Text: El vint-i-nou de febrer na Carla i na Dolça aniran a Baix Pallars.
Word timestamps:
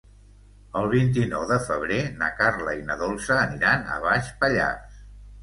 El 0.79 0.87
vint-i-nou 0.93 1.43
de 1.51 1.59
febrer 1.65 1.99
na 2.23 2.31
Carla 2.39 2.75
i 2.81 2.81
na 2.89 2.97
Dolça 3.03 3.39
aniran 3.43 3.87
a 3.93 4.01
Baix 4.09 4.35
Pallars. 4.43 4.99